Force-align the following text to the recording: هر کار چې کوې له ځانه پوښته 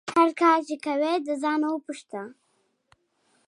هر 0.15 0.29
کار 0.41 0.59
چې 0.67 0.75
کوې 0.85 1.13
له 1.25 1.33
ځانه 1.41 1.69
پوښته 1.85 2.21